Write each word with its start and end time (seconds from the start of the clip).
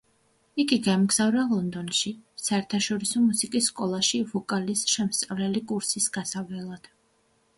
იგი 0.61 0.77
გაემგზავრა 0.85 1.41
ლონდონში, 1.51 2.13
საერთაშორისო 2.45 3.21
მუსიკის 3.25 3.69
სკოლაში, 3.73 4.23
ვოკალის 4.33 4.83
შემსწავლელი 4.93 5.65
კურსის 5.73 6.09
გასავლელად. 6.19 6.93